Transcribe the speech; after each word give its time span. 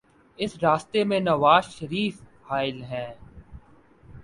اس 0.37 0.55
راستے 0.61 1.03
میں 1.03 1.19
نوازشریف 1.19 2.21
حائل 2.49 2.83
ہیں۔ 2.83 3.13